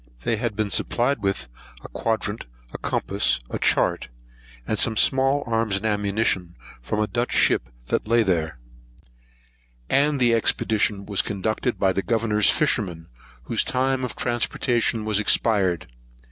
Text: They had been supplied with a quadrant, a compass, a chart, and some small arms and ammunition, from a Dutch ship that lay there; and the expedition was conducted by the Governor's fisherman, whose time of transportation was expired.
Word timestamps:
They 0.23 0.37
had 0.37 0.55
been 0.55 0.71
supplied 0.71 1.21
with 1.21 1.47
a 1.83 1.87
quadrant, 1.87 2.47
a 2.73 2.79
compass, 2.79 3.39
a 3.51 3.59
chart, 3.59 4.09
and 4.65 4.79
some 4.79 4.97
small 4.97 5.43
arms 5.45 5.75
and 5.77 5.85
ammunition, 5.85 6.55
from 6.81 6.97
a 6.99 7.05
Dutch 7.05 7.31
ship 7.31 7.69
that 7.89 8.07
lay 8.07 8.23
there; 8.23 8.57
and 9.91 10.19
the 10.19 10.33
expedition 10.33 11.05
was 11.05 11.21
conducted 11.21 11.77
by 11.77 11.93
the 11.93 12.01
Governor's 12.01 12.49
fisherman, 12.49 13.09
whose 13.43 13.63
time 13.63 14.03
of 14.03 14.15
transportation 14.15 15.05
was 15.05 15.19
expired. 15.19 15.85